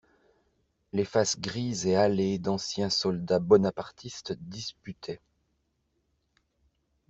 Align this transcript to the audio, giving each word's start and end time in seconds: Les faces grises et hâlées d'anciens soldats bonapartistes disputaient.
Les 0.93 1.05
faces 1.05 1.39
grises 1.39 1.85
et 1.85 1.95
hâlées 1.95 2.39
d'anciens 2.39 2.89
soldats 2.89 3.37
bonapartistes 3.37 4.33
disputaient. 4.33 5.21